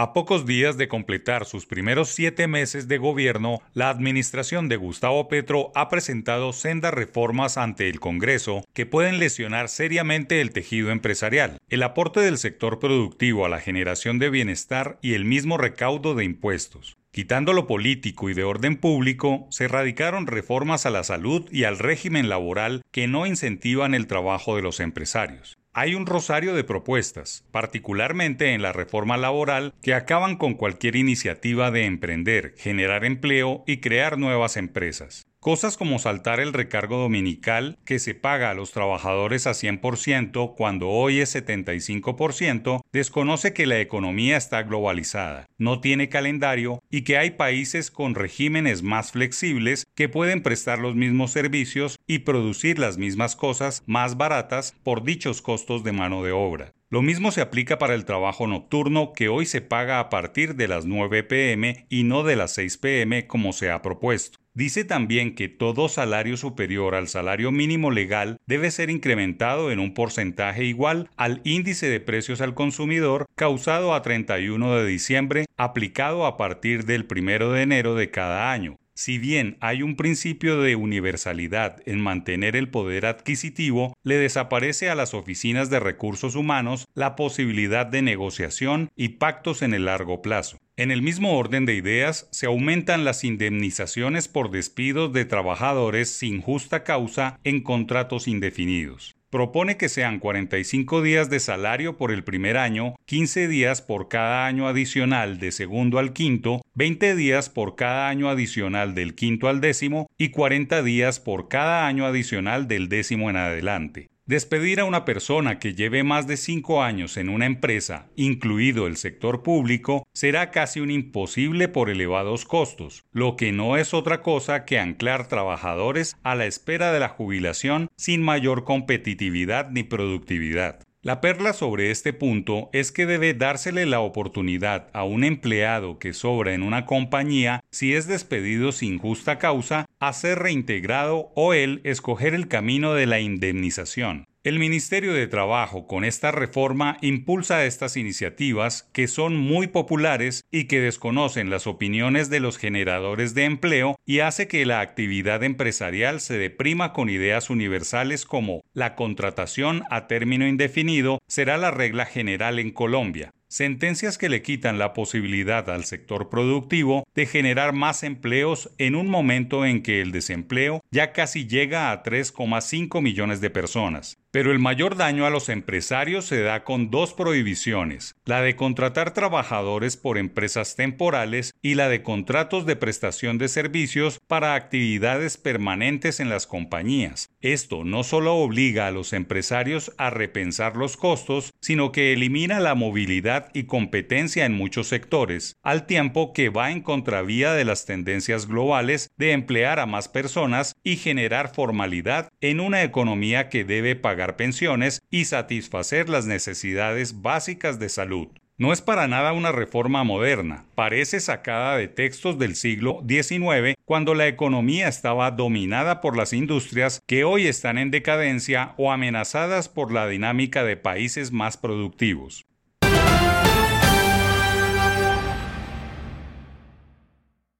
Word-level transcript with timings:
A 0.00 0.12
pocos 0.12 0.46
días 0.46 0.76
de 0.76 0.86
completar 0.86 1.44
sus 1.44 1.66
primeros 1.66 2.10
siete 2.10 2.46
meses 2.46 2.86
de 2.86 2.98
gobierno, 2.98 3.60
la 3.74 3.90
administración 3.90 4.68
de 4.68 4.76
Gustavo 4.76 5.26
Petro 5.26 5.72
ha 5.74 5.88
presentado 5.88 6.52
sendas 6.52 6.94
reformas 6.94 7.58
ante 7.58 7.88
el 7.88 7.98
Congreso 7.98 8.64
que 8.74 8.86
pueden 8.86 9.18
lesionar 9.18 9.68
seriamente 9.68 10.40
el 10.40 10.52
tejido 10.52 10.92
empresarial, 10.92 11.58
el 11.68 11.82
aporte 11.82 12.20
del 12.20 12.38
sector 12.38 12.78
productivo 12.78 13.44
a 13.44 13.48
la 13.48 13.58
generación 13.58 14.20
de 14.20 14.30
bienestar 14.30 15.00
y 15.02 15.14
el 15.14 15.24
mismo 15.24 15.58
recaudo 15.58 16.14
de 16.14 16.22
impuestos. 16.24 16.96
Quitando 17.10 17.52
lo 17.52 17.66
político 17.66 18.30
y 18.30 18.34
de 18.34 18.44
orden 18.44 18.76
público, 18.76 19.48
se 19.50 19.66
radicaron 19.66 20.28
reformas 20.28 20.86
a 20.86 20.90
la 20.90 21.02
salud 21.02 21.48
y 21.50 21.64
al 21.64 21.76
régimen 21.76 22.28
laboral 22.28 22.82
que 22.92 23.08
no 23.08 23.26
incentivan 23.26 23.94
el 23.94 24.06
trabajo 24.06 24.54
de 24.54 24.62
los 24.62 24.78
empresarios. 24.78 25.57
Hay 25.80 25.94
un 25.94 26.06
rosario 26.06 26.56
de 26.56 26.64
propuestas, 26.64 27.44
particularmente 27.52 28.52
en 28.52 28.62
la 28.62 28.72
reforma 28.72 29.16
laboral, 29.16 29.74
que 29.80 29.94
acaban 29.94 30.34
con 30.34 30.54
cualquier 30.54 30.96
iniciativa 30.96 31.70
de 31.70 31.84
emprender, 31.84 32.52
generar 32.56 33.04
empleo 33.04 33.62
y 33.64 33.76
crear 33.76 34.18
nuevas 34.18 34.56
empresas. 34.56 35.28
Cosas 35.48 35.78
como 35.78 35.98
saltar 35.98 36.40
el 36.40 36.52
recargo 36.52 36.98
dominical 36.98 37.78
que 37.86 37.98
se 37.98 38.14
paga 38.14 38.50
a 38.50 38.54
los 38.54 38.72
trabajadores 38.72 39.46
a 39.46 39.52
100% 39.52 40.54
cuando 40.54 40.90
hoy 40.90 41.20
es 41.20 41.34
75%, 41.34 42.82
desconoce 42.92 43.54
que 43.54 43.64
la 43.64 43.80
economía 43.80 44.36
está 44.36 44.62
globalizada, 44.62 45.46
no 45.56 45.80
tiene 45.80 46.10
calendario 46.10 46.82
y 46.90 47.00
que 47.00 47.16
hay 47.16 47.30
países 47.30 47.90
con 47.90 48.14
regímenes 48.14 48.82
más 48.82 49.12
flexibles 49.12 49.86
que 49.94 50.10
pueden 50.10 50.42
prestar 50.42 50.80
los 50.80 50.94
mismos 50.96 51.30
servicios 51.30 51.98
y 52.06 52.18
producir 52.18 52.78
las 52.78 52.98
mismas 52.98 53.34
cosas 53.34 53.84
más 53.86 54.18
baratas 54.18 54.74
por 54.82 55.02
dichos 55.02 55.40
costos 55.40 55.82
de 55.82 55.92
mano 55.92 56.22
de 56.22 56.32
obra. 56.32 56.74
Lo 56.90 57.00
mismo 57.00 57.32
se 57.32 57.40
aplica 57.40 57.78
para 57.78 57.94
el 57.94 58.04
trabajo 58.06 58.46
nocturno 58.46 59.12
que 59.14 59.28
hoy 59.28 59.46
se 59.46 59.62
paga 59.62 59.98
a 59.98 60.08
partir 60.08 60.56
de 60.56 60.68
las 60.68 60.84
9 60.84 61.22
pm 61.22 61.86
y 61.88 62.04
no 62.04 62.22
de 62.22 62.36
las 62.36 62.52
6 62.52 62.78
pm 62.78 63.26
como 63.26 63.54
se 63.54 63.70
ha 63.70 63.80
propuesto. 63.82 64.38
Dice 64.58 64.82
también 64.82 65.36
que 65.36 65.48
todo 65.48 65.88
salario 65.88 66.36
superior 66.36 66.96
al 66.96 67.06
salario 67.06 67.52
mínimo 67.52 67.92
legal 67.92 68.38
debe 68.44 68.72
ser 68.72 68.90
incrementado 68.90 69.70
en 69.70 69.78
un 69.78 69.94
porcentaje 69.94 70.64
igual 70.64 71.08
al 71.16 71.40
índice 71.44 71.88
de 71.88 72.00
precios 72.00 72.40
al 72.40 72.54
consumidor 72.54 73.26
causado 73.36 73.94
a 73.94 74.02
31 74.02 74.74
de 74.74 74.84
diciembre, 74.84 75.46
aplicado 75.56 76.26
a 76.26 76.36
partir 76.36 76.86
del 76.86 77.06
1 77.08 77.52
de 77.52 77.62
enero 77.62 77.94
de 77.94 78.10
cada 78.10 78.50
año. 78.50 78.76
Si 78.98 79.16
bien 79.16 79.58
hay 79.60 79.84
un 79.84 79.94
principio 79.94 80.60
de 80.60 80.74
universalidad 80.74 81.80
en 81.86 82.00
mantener 82.00 82.56
el 82.56 82.68
poder 82.68 83.06
adquisitivo, 83.06 83.96
le 84.02 84.16
desaparece 84.16 84.90
a 84.90 84.96
las 84.96 85.14
oficinas 85.14 85.70
de 85.70 85.78
recursos 85.78 86.34
humanos 86.34 86.84
la 86.94 87.14
posibilidad 87.14 87.86
de 87.86 88.02
negociación 88.02 88.90
y 88.96 89.10
pactos 89.10 89.62
en 89.62 89.72
el 89.72 89.84
largo 89.84 90.20
plazo. 90.20 90.58
En 90.76 90.90
el 90.90 91.00
mismo 91.00 91.38
orden 91.38 91.64
de 91.64 91.76
ideas, 91.76 92.26
se 92.32 92.46
aumentan 92.46 93.04
las 93.04 93.22
indemnizaciones 93.22 94.26
por 94.26 94.50
despidos 94.50 95.12
de 95.12 95.24
trabajadores 95.24 96.10
sin 96.10 96.42
justa 96.42 96.82
causa 96.82 97.38
en 97.44 97.62
contratos 97.62 98.26
indefinidos. 98.26 99.17
Propone 99.30 99.76
que 99.76 99.90
sean 99.90 100.20
45 100.20 101.02
días 101.02 101.28
de 101.28 101.38
salario 101.38 101.98
por 101.98 102.12
el 102.12 102.24
primer 102.24 102.56
año, 102.56 102.94
15 103.04 103.46
días 103.46 103.82
por 103.82 104.08
cada 104.08 104.46
año 104.46 104.66
adicional 104.66 105.38
de 105.38 105.52
segundo 105.52 105.98
al 105.98 106.14
quinto, 106.14 106.62
20 106.72 107.14
días 107.14 107.50
por 107.50 107.76
cada 107.76 108.08
año 108.08 108.30
adicional 108.30 108.94
del 108.94 109.14
quinto 109.14 109.48
al 109.48 109.60
décimo 109.60 110.06
y 110.16 110.30
40 110.30 110.82
días 110.82 111.20
por 111.20 111.48
cada 111.48 111.86
año 111.86 112.06
adicional 112.06 112.68
del 112.68 112.88
décimo 112.88 113.28
en 113.28 113.36
adelante. 113.36 114.08
Despedir 114.28 114.78
a 114.78 114.84
una 114.84 115.06
persona 115.06 115.58
que 115.58 115.72
lleve 115.72 116.04
más 116.04 116.26
de 116.26 116.36
cinco 116.36 116.82
años 116.82 117.16
en 117.16 117.30
una 117.30 117.46
empresa, 117.46 118.08
incluido 118.14 118.86
el 118.86 118.98
sector 118.98 119.42
público, 119.42 120.06
será 120.12 120.50
casi 120.50 120.80
un 120.80 120.90
imposible 120.90 121.66
por 121.66 121.88
elevados 121.88 122.44
costos, 122.44 123.06
lo 123.10 123.36
que 123.36 123.52
no 123.52 123.78
es 123.78 123.94
otra 123.94 124.20
cosa 124.20 124.66
que 124.66 124.78
anclar 124.78 125.28
trabajadores 125.28 126.14
a 126.24 126.34
la 126.34 126.44
espera 126.44 126.92
de 126.92 127.00
la 127.00 127.08
jubilación 127.08 127.88
sin 127.96 128.22
mayor 128.22 128.64
competitividad 128.64 129.70
ni 129.70 129.82
productividad. 129.82 130.80
La 131.00 131.22
perla 131.22 131.52
sobre 131.52 131.92
este 131.92 132.12
punto 132.12 132.70
es 132.72 132.90
que 132.90 133.06
debe 133.06 133.32
dársele 133.32 133.86
la 133.86 134.00
oportunidad 134.00 134.88
a 134.92 135.04
un 135.04 135.24
empleado 135.24 135.98
que 135.98 136.12
sobra 136.12 136.52
en 136.52 136.62
una 136.62 136.86
compañía 136.86 137.60
si 137.70 137.94
es 137.94 138.08
despedido 138.08 138.72
sin 138.72 138.98
justa 138.98 139.38
causa 139.38 139.86
a 140.00 140.12
ser 140.12 140.40
reintegrado 140.40 141.30
o 141.36 141.54
él 141.54 141.80
escoger 141.84 142.34
el 142.34 142.48
camino 142.48 142.94
de 142.94 143.06
la 143.06 143.20
indemnización. 143.20 144.27
El 144.44 144.60
Ministerio 144.60 145.14
de 145.14 145.26
Trabajo 145.26 145.88
con 145.88 146.04
esta 146.04 146.30
reforma 146.30 146.96
impulsa 147.00 147.64
estas 147.64 147.96
iniciativas 147.96 148.88
que 148.92 149.08
son 149.08 149.36
muy 149.36 149.66
populares 149.66 150.44
y 150.52 150.66
que 150.66 150.80
desconocen 150.80 151.50
las 151.50 151.66
opiniones 151.66 152.30
de 152.30 152.38
los 152.38 152.56
generadores 152.56 153.34
de 153.34 153.46
empleo 153.46 153.98
y 154.06 154.20
hace 154.20 154.46
que 154.46 154.64
la 154.64 154.80
actividad 154.80 155.42
empresarial 155.42 156.20
se 156.20 156.38
deprima 156.38 156.92
con 156.92 157.10
ideas 157.10 157.50
universales 157.50 158.24
como 158.24 158.62
la 158.74 158.94
contratación 158.94 159.82
a 159.90 160.06
término 160.06 160.46
indefinido 160.46 161.18
será 161.26 161.58
la 161.58 161.72
regla 161.72 162.06
general 162.06 162.60
en 162.60 162.70
Colombia, 162.70 163.32
sentencias 163.48 164.18
que 164.18 164.28
le 164.28 164.42
quitan 164.42 164.78
la 164.78 164.92
posibilidad 164.92 165.68
al 165.68 165.84
sector 165.84 166.28
productivo 166.28 167.04
de 167.14 167.26
generar 167.26 167.72
más 167.72 168.04
empleos 168.04 168.70
en 168.78 168.94
un 168.94 169.08
momento 169.08 169.66
en 169.66 169.82
que 169.82 170.00
el 170.00 170.12
desempleo 170.12 170.80
ya 170.92 171.12
casi 171.12 171.48
llega 171.48 171.90
a 171.90 172.02
3,5 172.04 173.02
millones 173.02 173.40
de 173.40 173.50
personas. 173.50 174.16
Pero 174.30 174.52
el 174.52 174.58
mayor 174.58 174.96
daño 174.96 175.24
a 175.24 175.30
los 175.30 175.48
empresarios 175.48 176.26
se 176.26 176.42
da 176.42 176.62
con 176.62 176.90
dos 176.90 177.14
prohibiciones, 177.14 178.14
la 178.26 178.42
de 178.42 178.56
contratar 178.56 179.14
trabajadores 179.14 179.96
por 179.96 180.18
empresas 180.18 180.76
temporales 180.76 181.54
y 181.62 181.76
la 181.76 181.88
de 181.88 182.02
contratos 182.02 182.66
de 182.66 182.76
prestación 182.76 183.38
de 183.38 183.48
servicios 183.48 184.18
para 184.26 184.54
actividades 184.54 185.38
permanentes 185.38 186.20
en 186.20 186.28
las 186.28 186.46
compañías. 186.46 187.30
Esto 187.40 187.84
no 187.84 188.04
solo 188.04 188.34
obliga 188.34 188.86
a 188.86 188.90
los 188.90 189.14
empresarios 189.14 189.94
a 189.96 190.10
repensar 190.10 190.76
los 190.76 190.98
costos, 190.98 191.54
sino 191.62 191.90
que 191.90 192.12
elimina 192.12 192.60
la 192.60 192.74
movilidad 192.74 193.48
y 193.54 193.64
competencia 193.64 194.44
en 194.44 194.52
muchos 194.52 194.88
sectores, 194.88 195.56
al 195.62 195.86
tiempo 195.86 196.34
que 196.34 196.50
va 196.50 196.70
en 196.70 196.82
contravía 196.82 197.54
de 197.54 197.64
las 197.64 197.86
tendencias 197.86 198.46
globales 198.46 199.10
de 199.16 199.32
emplear 199.32 199.80
a 199.80 199.86
más 199.86 200.08
personas 200.08 200.74
y 200.84 200.96
generar 200.96 201.54
formalidad 201.54 202.28
en 202.42 202.60
una 202.60 202.82
economía 202.82 203.48
que 203.48 203.64
debe 203.64 203.96
pagar 203.96 204.17
pensiones 204.36 205.00
y 205.10 205.24
satisfacer 205.24 206.08
las 206.08 206.26
necesidades 206.26 207.22
básicas 207.22 207.78
de 207.78 207.88
salud. 207.88 208.28
No 208.60 208.72
es 208.72 208.82
para 208.82 209.06
nada 209.06 209.32
una 209.32 209.52
reforma 209.52 210.02
moderna, 210.02 210.64
parece 210.74 211.20
sacada 211.20 211.76
de 211.76 211.86
textos 211.86 212.40
del 212.40 212.56
siglo 212.56 213.04
XIX, 213.08 213.74
cuando 213.84 214.14
la 214.14 214.26
economía 214.26 214.88
estaba 214.88 215.30
dominada 215.30 216.00
por 216.00 216.16
las 216.16 216.32
industrias 216.32 217.00
que 217.06 217.22
hoy 217.22 217.46
están 217.46 217.78
en 217.78 217.92
decadencia 217.92 218.74
o 218.76 218.90
amenazadas 218.90 219.68
por 219.68 219.92
la 219.92 220.08
dinámica 220.08 220.64
de 220.64 220.76
países 220.76 221.30
más 221.30 221.56
productivos. 221.56 222.44